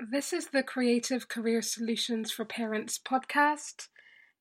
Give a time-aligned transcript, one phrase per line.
[0.00, 3.88] This is the Creative Career Solutions for Parents podcast,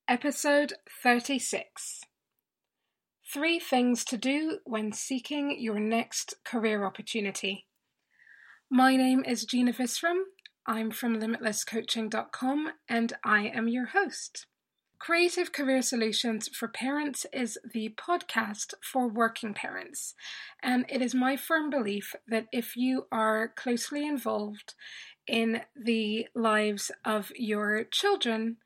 [0.07, 2.01] episode 36.
[3.33, 7.65] Three things to do when seeking your next career opportunity.
[8.69, 10.21] My name is Gina Visram.
[10.67, 14.45] I'm from limitlesscoaching.com and I am your host.
[14.99, 20.15] Creative Career Solutions for Parents is the podcast for working parents,
[20.61, 24.73] and it is my firm belief that if you are closely involved
[25.27, 28.57] in the lives of your children,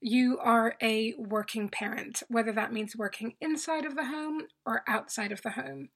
[0.00, 5.32] you are a working parent, whether that means working inside of the home or outside
[5.32, 5.88] of the home.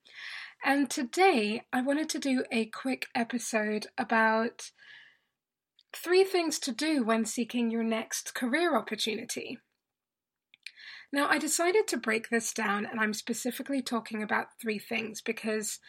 [0.63, 4.71] And today I wanted to do a quick episode about
[5.95, 9.59] three things to do when seeking your next career opportunity.
[11.11, 15.79] Now, I decided to break this down, and I'm specifically talking about three things because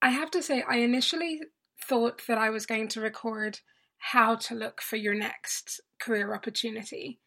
[0.00, 1.40] I have to say, I initially
[1.88, 3.60] thought that I was going to record
[3.98, 7.20] how to look for your next career opportunity.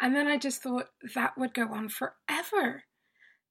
[0.00, 2.84] And then I just thought that would go on forever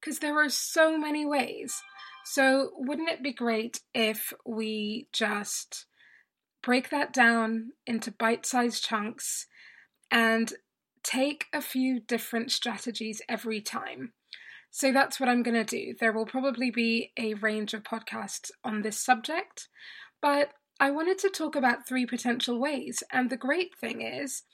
[0.00, 1.80] because there are so many ways.
[2.24, 5.86] So, wouldn't it be great if we just
[6.62, 9.46] break that down into bite sized chunks
[10.10, 10.52] and
[11.02, 14.12] take a few different strategies every time?
[14.70, 15.94] So that's what I'm going to do.
[16.00, 19.68] There will probably be a range of podcasts on this subject,
[20.24, 23.02] but I wanted to talk about three potential ways.
[23.12, 24.44] And the great thing is,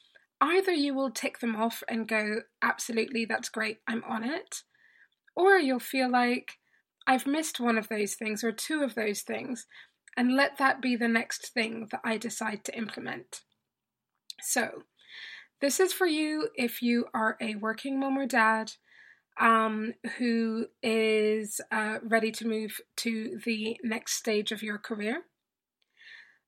[0.40, 4.62] either you will tick them off and go, absolutely, that's great, I'm on it,
[5.36, 6.58] or you'll feel like,
[7.06, 9.68] I've missed one of those things or two of those things,
[10.16, 13.42] and let that be the next thing that I decide to implement.
[14.42, 14.82] So,
[15.60, 18.72] this is for you if you are a working mom or dad
[19.38, 25.22] um, who is uh, ready to move to the next stage of your career.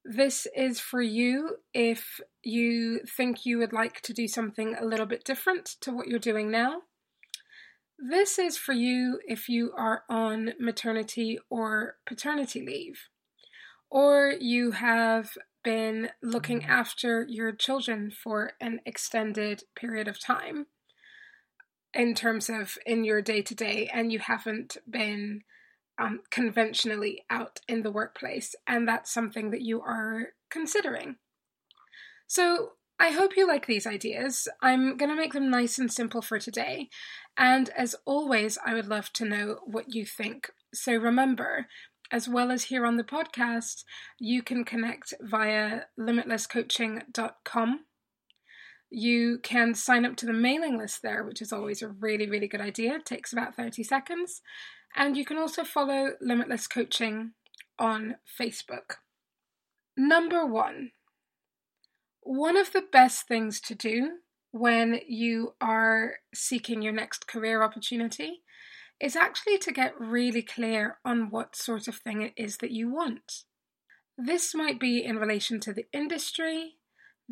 [0.05, 5.07] This is for you if you think you would like to do something a little
[5.07, 6.83] bit different to what you're doing now.
[7.99, 13.09] This is for you if you are on maternity or paternity leave,
[13.91, 20.67] or you have been looking after your children for an extended period of time
[21.95, 25.43] in terms of in your day to day, and you haven't been
[26.03, 31.17] um, conventionally out in the workplace, and that's something that you are considering.
[32.27, 34.47] So, I hope you like these ideas.
[34.61, 36.89] I'm going to make them nice and simple for today.
[37.37, 40.51] And as always, I would love to know what you think.
[40.73, 41.67] So remember,
[42.13, 43.83] as well as here on the podcast,
[44.21, 47.81] you can connect via limitlesscoaching.com.
[48.95, 52.47] You can sign up to the mailing list there, which is always a really, really
[52.47, 52.97] good idea.
[52.97, 54.43] It takes about 30 seconds.
[54.95, 57.33] And you can also follow Limitless Coaching
[57.79, 58.97] on Facebook.
[59.97, 60.91] Number one,
[62.21, 64.19] one of the best things to do
[64.51, 68.43] when you are seeking your next career opportunity
[69.01, 72.93] is actually to get really clear on what sort of thing it is that you
[72.93, 73.45] want.
[74.19, 76.75] This might be in relation to the industry,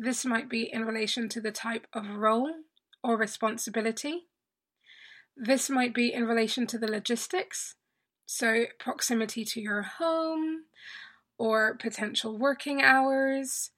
[0.03, 2.51] this might be in relation to the type of role
[3.03, 4.23] or responsibility.
[5.37, 7.75] This might be in relation to the logistics,
[8.25, 10.63] so proximity to your home
[11.37, 13.69] or potential working hours.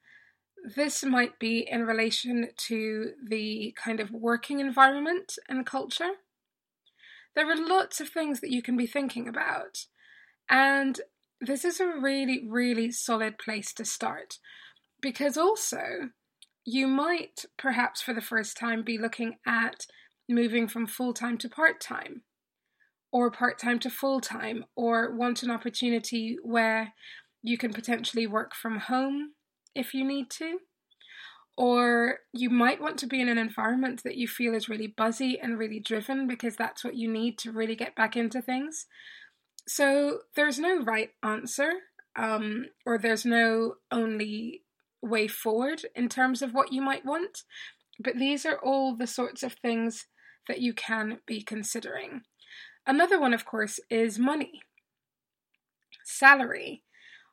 [0.77, 6.13] This might be in relation to the kind of working environment and culture.
[7.35, 9.87] There are lots of things that you can be thinking about,
[10.49, 11.01] and
[11.41, 14.39] this is a really, really solid place to start
[15.03, 16.09] because also
[16.65, 19.85] you might perhaps for the first time be looking at
[20.27, 22.23] moving from full time to part time
[23.13, 26.93] or part time to full time, or want an opportunity where
[27.43, 29.33] you can potentially work from home
[29.75, 30.57] if you need to.
[31.55, 35.39] Or you might want to be in an environment that you feel is really buzzy
[35.39, 38.87] and really driven because that's what you need to really get back into things.
[39.67, 41.71] So there's no right answer,
[42.15, 44.63] um, or there's no only
[45.03, 47.43] way forward in terms of what you might want.
[47.99, 50.07] But these are all the sorts of things
[50.47, 52.21] that you can be considering.
[52.87, 54.61] Another one, of course, is money,
[56.03, 56.83] salary.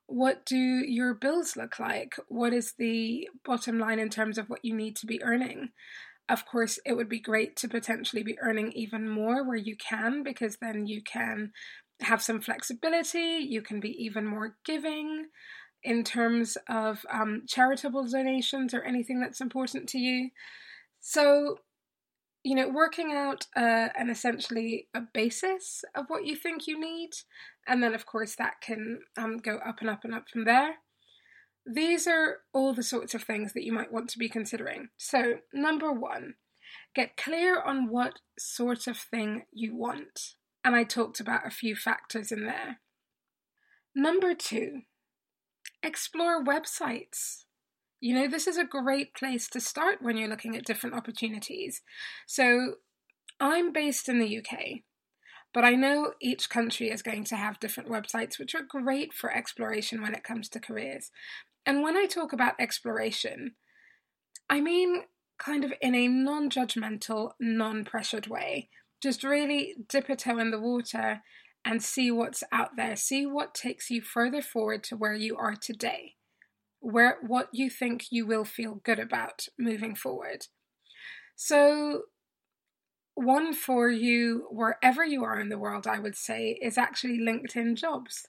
[0.07, 2.17] What do your bills look like?
[2.29, 5.71] What is the bottom line in terms of what you need to be earning?
[6.29, 10.23] Of course, it would be great to potentially be earning even more where you can,
[10.23, 11.53] because then you can
[12.01, 15.27] have some flexibility, you can be even more giving
[15.83, 20.31] in terms of um, charitable donations or anything that's important to you.
[21.01, 21.59] So,
[22.43, 27.11] you know, working out uh, an essentially a basis of what you think you need,
[27.67, 30.77] and then of course that can um, go up and up and up from there.
[31.67, 34.89] these are all the sorts of things that you might want to be considering.
[34.97, 36.35] So, number one,
[36.95, 40.35] get clear on what sort of thing you want.
[40.65, 42.81] And I talked about a few factors in there.
[43.95, 44.83] Number two,
[45.83, 47.45] explore websites.
[48.01, 51.83] You know, this is a great place to start when you're looking at different opportunities.
[52.27, 52.77] So,
[53.39, 54.83] I'm based in the UK,
[55.55, 59.33] but I know each country is going to have different websites which are great for
[59.33, 61.11] exploration when it comes to careers.
[61.65, 63.53] And when I talk about exploration,
[64.49, 65.05] I mean
[65.39, 68.69] kind of in a non judgmental, non pressured way.
[69.03, 71.23] Just really dip a toe in the water
[71.65, 72.97] and see what's out there.
[72.97, 76.15] See what takes you further forward to where you are today
[76.81, 80.47] where what you think you will feel good about moving forward.
[81.37, 82.03] So
[83.15, 87.77] one for you wherever you are in the world, I would say, is actually LinkedIn
[87.77, 88.27] jobs.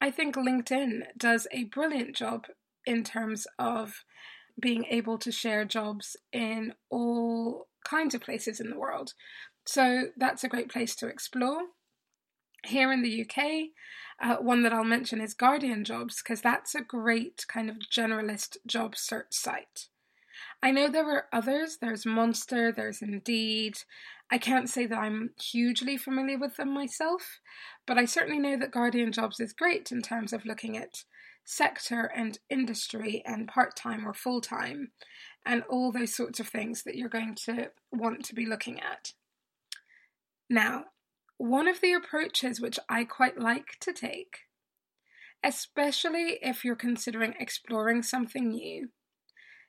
[0.00, 2.46] I think LinkedIn does a brilliant job
[2.86, 4.04] in terms of
[4.60, 9.12] being able to share jobs in all kinds of places in the world.
[9.66, 11.60] So that's a great place to explore.
[12.64, 13.70] Here in the UK,
[14.20, 18.58] uh, one that I'll mention is Guardian Jobs, because that's a great kind of generalist
[18.66, 19.88] job search site.
[20.62, 23.78] I know there are others, there's Monster, there's Indeed.
[24.30, 27.40] I can't say that I'm hugely familiar with them myself,
[27.86, 31.04] but I certainly know that Guardian Jobs is great in terms of looking at
[31.44, 34.92] sector and industry and part time or full time
[35.44, 39.14] and all those sorts of things that you're going to want to be looking at.
[40.48, 40.84] Now,
[41.40, 44.40] one of the approaches which I quite like to take,
[45.42, 48.90] especially if you're considering exploring something new,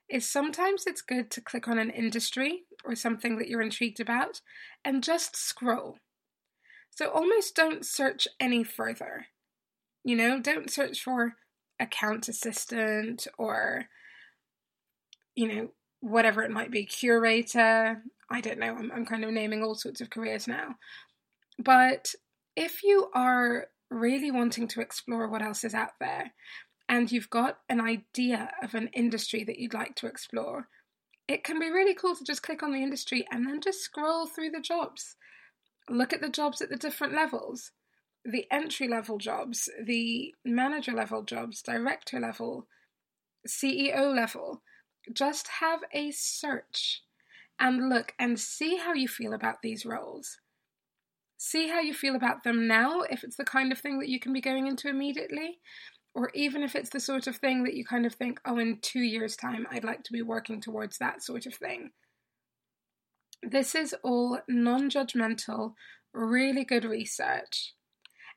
[0.06, 4.42] is sometimes it's good to click on an industry or something that you're intrigued about
[4.84, 5.96] and just scroll.
[6.90, 9.28] So almost don't search any further.
[10.04, 11.36] You know, don't search for
[11.80, 13.86] account assistant or,
[15.34, 15.68] you know,
[16.00, 18.02] whatever it might be, curator.
[18.30, 20.74] I don't know, I'm, I'm kind of naming all sorts of careers now.
[21.58, 22.14] But
[22.56, 26.32] if you are really wanting to explore what else is out there
[26.88, 30.68] and you've got an idea of an industry that you'd like to explore,
[31.28, 34.26] it can be really cool to just click on the industry and then just scroll
[34.26, 35.16] through the jobs.
[35.88, 37.72] Look at the jobs at the different levels
[38.24, 42.66] the entry level jobs, the manager level jobs, director level,
[43.46, 44.62] CEO level.
[45.12, 47.02] Just have a search
[47.58, 50.38] and look and see how you feel about these roles
[51.42, 54.20] see how you feel about them now, if it's the kind of thing that you
[54.20, 55.58] can be going into immediately,
[56.14, 58.78] or even if it's the sort of thing that you kind of think, oh, in
[58.80, 61.90] two years' time, I'd like to be working towards that sort of thing.
[63.42, 65.74] This is all non judgmental,
[66.14, 67.74] really good research.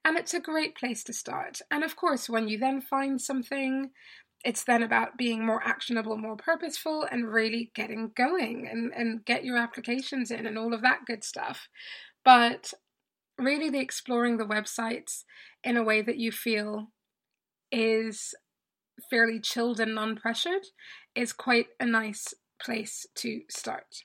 [0.04, 1.62] And it's a great place to start.
[1.70, 3.92] And of course, when you then find something,
[4.44, 9.46] it's then about being more actionable, more purposeful, and really getting going and, and get
[9.46, 11.68] your applications in and all of that good stuff.
[12.24, 12.74] But
[13.38, 15.24] really the exploring the websites
[15.64, 16.88] in a way that you feel
[17.72, 18.34] is
[19.10, 20.68] fairly chilled and non pressured
[21.16, 24.04] is quite a nice place to start.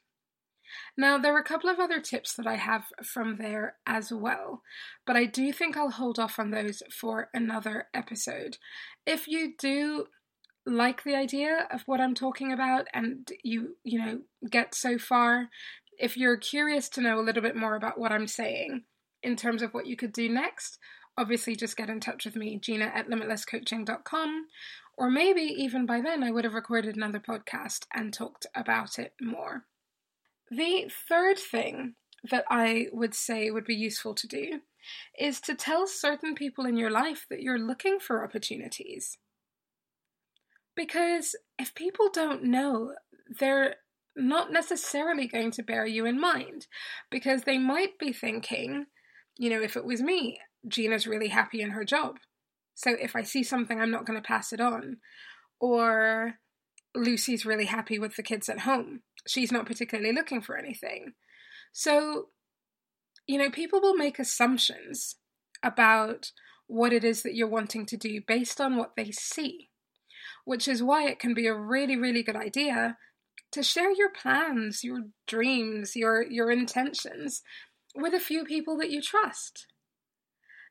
[0.97, 4.63] Now, there are a couple of other tips that I have from there as well,
[5.07, 8.59] but I do think I'll hold off on those for another episode.
[9.07, 10.07] If you do
[10.67, 15.49] like the idea of what I'm talking about and you, you know, get so far,
[15.99, 18.85] if you're curious to know a little bit more about what I'm saying,
[19.23, 20.79] in terms of what you could do next,
[21.17, 24.47] obviously just get in touch with me, Gina at limitlesscoaching.com.
[24.97, 29.15] Or maybe even by then I would have recorded another podcast and talked about it
[29.21, 29.65] more.
[30.51, 31.95] The third thing
[32.29, 34.61] that I would say would be useful to do
[35.19, 39.19] is to tell certain people in your life that you're looking for opportunities.
[40.77, 42.95] Because if people don't know,
[43.39, 43.77] they're
[44.17, 46.67] not necessarily going to bear you in mind
[47.11, 48.87] because they might be thinking,
[49.41, 52.17] you know, if it was me, Gina's really happy in her job.
[52.75, 54.99] So if I see something, I'm not going to pass it on.
[55.59, 56.35] Or
[56.95, 59.01] Lucy's really happy with the kids at home.
[59.27, 61.13] She's not particularly looking for anything.
[61.73, 62.27] So,
[63.27, 65.17] you know, people will make assumptions
[65.63, 66.33] about
[66.67, 69.71] what it is that you're wanting to do based on what they see,
[70.45, 72.99] which is why it can be a really, really good idea
[73.53, 77.43] to share your plans, your dreams, your your intentions
[77.95, 79.67] with a few people that you trust.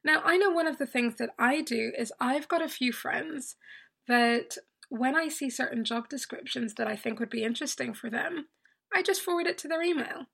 [0.04, 2.94] Now, I know one of the things that I do is I've got a few
[2.94, 3.56] friends
[4.08, 4.58] that
[4.90, 8.48] when I see certain job descriptions that I think would be interesting for them,
[8.94, 10.28] I just forward it to their email.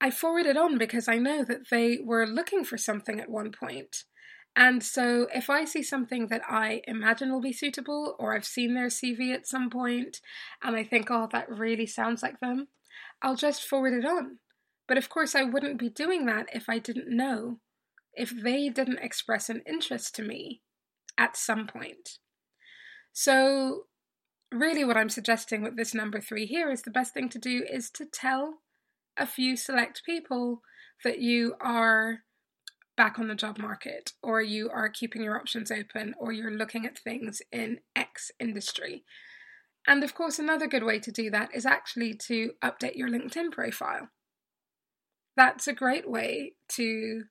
[0.00, 3.52] I forward it on because I know that they were looking for something at one
[3.52, 4.04] point
[4.56, 8.74] And so, if I see something that I imagine will be suitable, or I've seen
[8.74, 10.20] their CV at some point,
[10.62, 12.68] and I think, oh, that really sounds like them,
[13.22, 14.38] I'll just forward it on.
[14.88, 17.60] But of course, I wouldn't be doing that if I didn't know,
[18.14, 20.62] if they didn't express an interest to me
[21.18, 22.18] at some point.
[23.12, 23.84] So,
[24.50, 27.64] really, what I'm suggesting with this number three here is the best thing to do
[27.70, 28.60] is to tell
[29.16, 30.62] a few select people
[31.04, 32.20] that you are
[32.96, 36.86] back on the job market, or you are keeping your options open, or you're looking
[36.86, 39.04] at things in X industry.
[39.86, 43.52] And of course, another good way to do that is actually to update your LinkedIn
[43.52, 44.08] profile.
[45.38, 47.22] That's a great way to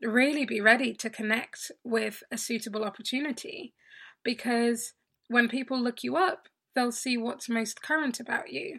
[0.00, 3.74] really be ready to connect with a suitable opportunity
[4.22, 4.92] because
[5.26, 8.78] when people look you up, they'll see what's most current about you.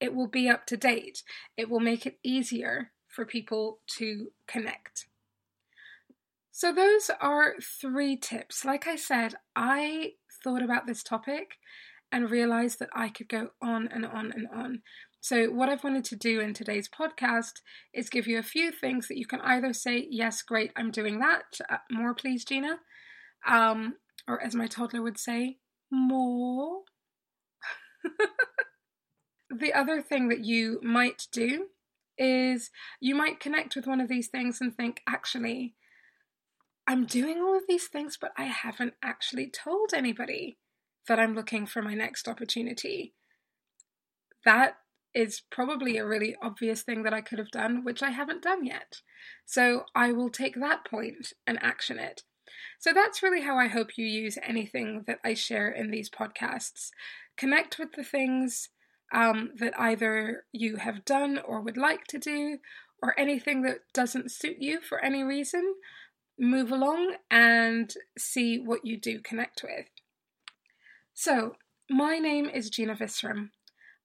[0.00, 1.22] It will be up to date.
[1.56, 5.06] It will make it easier for people to connect.
[6.50, 8.64] So, those are three tips.
[8.64, 11.58] Like I said, I thought about this topic
[12.10, 14.82] and realized that I could go on and on and on.
[15.22, 17.60] So, what I've wanted to do in today's podcast
[17.92, 21.18] is give you a few things that you can either say, Yes, great, I'm doing
[21.18, 21.60] that.
[21.68, 22.78] Uh, more, please, Gina.
[23.46, 23.96] Um,
[24.26, 25.58] or as my toddler would say,
[25.90, 26.80] More.
[29.50, 31.66] the other thing that you might do
[32.16, 35.74] is you might connect with one of these things and think, Actually,
[36.86, 40.56] I'm doing all of these things, but I haven't actually told anybody
[41.08, 43.12] that I'm looking for my next opportunity.
[44.46, 44.76] That
[45.14, 48.64] is probably a really obvious thing that I could have done, which I haven't done
[48.64, 49.00] yet.
[49.44, 52.22] So I will take that point and action it.
[52.78, 56.90] So that's really how I hope you use anything that I share in these podcasts.
[57.36, 58.68] Connect with the things
[59.12, 62.58] um, that either you have done or would like to do,
[63.02, 65.74] or anything that doesn't suit you for any reason,
[66.38, 69.86] move along and see what you do connect with.
[71.14, 71.56] So,
[71.88, 73.50] my name is Gina Visram.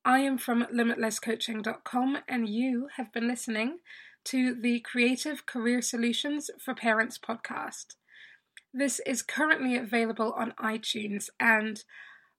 [0.07, 3.79] I am from limitlesscoaching.com, and you have been listening
[4.25, 7.95] to the Creative Career Solutions for Parents podcast.
[8.71, 11.83] This is currently available on iTunes, and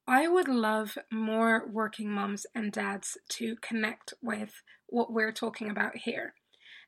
[0.07, 5.97] I would love more working mums and dads to connect with what we're talking about
[5.97, 6.35] here.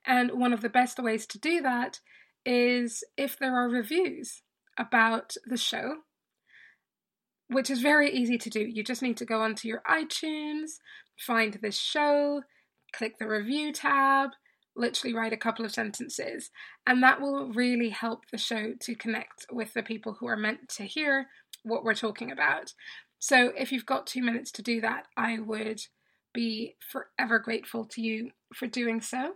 [0.07, 1.99] And one of the best ways to do that
[2.47, 4.43] is if there are reviews
[4.79, 6.03] about the show,
[7.49, 8.61] which is very easy to do.
[8.61, 10.79] You just need to go onto your iTunes,
[11.19, 12.43] find this show,
[12.93, 14.31] click the review tab,
[14.77, 16.51] literally write a couple of sentences,
[16.87, 20.69] and that will really help the show to connect with the people who are meant
[20.69, 21.27] to hear
[21.65, 22.73] what we're talking about.
[23.19, 25.81] So if you've got two minutes to do that, I would
[26.33, 29.35] be forever grateful to you for doing so.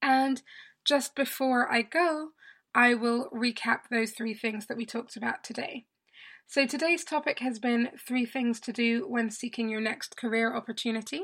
[0.00, 0.40] And
[0.84, 2.28] just before I go,
[2.74, 5.84] I will recap those three things that we talked about today.
[6.48, 11.22] So, today's topic has been three things to do when seeking your next career opportunity.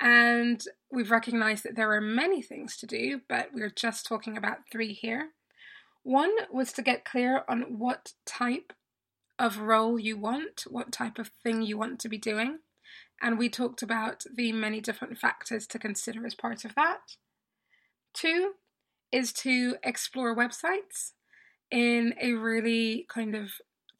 [0.00, 4.58] And we've recognized that there are many things to do, but we're just talking about
[4.70, 5.30] three here.
[6.04, 8.72] One was to get clear on what type
[9.40, 12.60] of role you want, what type of thing you want to be doing.
[13.20, 17.16] And we talked about the many different factors to consider as part of that.
[18.14, 18.52] Two
[19.10, 21.12] is to explore websites
[21.72, 23.50] in a really kind of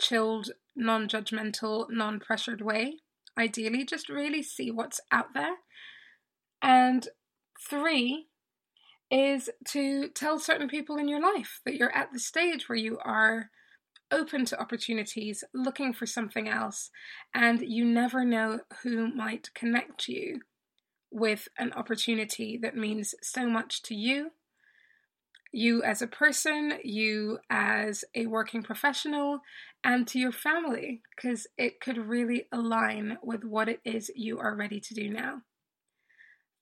[0.03, 2.99] chilled, non judgmental, non pressured way.
[3.39, 5.57] Ideally, just really see what's out there.
[6.61, 7.09] And
[7.69, 8.27] three
[9.11, 12.99] is to tell certain people in your life that you're at the stage where you
[13.05, 13.51] are
[14.11, 16.91] open to opportunities, looking for something else,
[17.35, 20.41] and you never know who might connect you
[21.11, 24.31] with an opportunity that means so much to you,
[25.53, 29.41] you as a person, you as a working professional,
[29.85, 34.57] and to your family, because it could really align with what it is you are
[34.57, 35.43] ready to do now.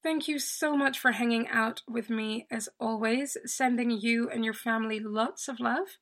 [0.02, 4.54] Thank you so much for hanging out with me as always, sending you and your
[4.54, 5.98] family lots of love,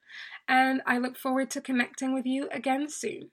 [0.46, 3.30] and I look forward to connecting with you again soon.